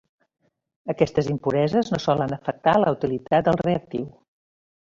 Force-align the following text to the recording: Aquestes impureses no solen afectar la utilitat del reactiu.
Aquestes 0.93 1.29
impureses 1.33 1.93
no 1.93 2.01
solen 2.07 2.35
afectar 2.39 2.75
la 2.85 2.97
utilitat 2.97 3.49
del 3.51 3.63
reactiu. 3.69 4.13